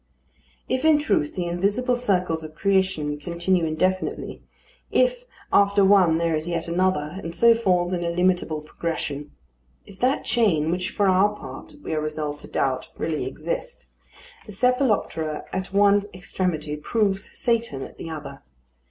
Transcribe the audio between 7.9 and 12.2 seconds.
in illimitable progression; if that chain, which for our part we are